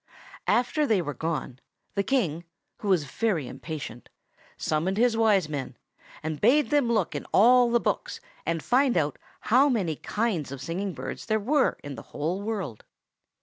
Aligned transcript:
After 0.47 0.87
they 0.87 0.99
were 0.99 1.13
gone, 1.13 1.59
the 1.93 2.01
King, 2.01 2.43
who 2.79 2.87
was 2.87 3.03
very 3.03 3.47
impatient, 3.47 4.09
summoned 4.57 4.97
his 4.97 5.15
Wise 5.15 5.47
Men, 5.47 5.77
and 6.23 6.41
bade 6.41 6.71
them 6.71 6.91
look 6.91 7.13
in 7.13 7.27
all 7.31 7.69
the 7.69 7.79
books, 7.79 8.19
and 8.43 8.63
find 8.63 8.97
out 8.97 9.19
how 9.41 9.69
many 9.69 9.95
kinds 9.95 10.51
of 10.51 10.59
singing 10.59 10.95
birds 10.95 11.27
there 11.27 11.39
were 11.39 11.77
in 11.83 11.93
the 11.93 12.05
world. 12.17 12.83